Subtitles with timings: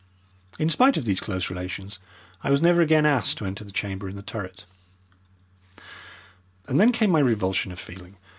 [0.57, 1.99] In spite of these close relations
[2.43, 4.65] I was never again asked to enter the chamber in the turret.
[6.67, 8.17] And then came my revulsion of feeling.